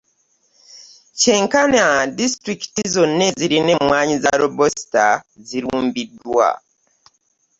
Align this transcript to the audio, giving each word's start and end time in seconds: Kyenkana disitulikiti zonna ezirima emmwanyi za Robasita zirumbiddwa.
Kyenkana 1.19 1.83
disitulikiti 2.17 2.81
zonna 2.93 3.23
ezirima 3.31 3.71
emmwanyi 3.77 4.15
za 4.23 4.31
Robasita 4.41 5.05
zirumbiddwa. 5.47 6.49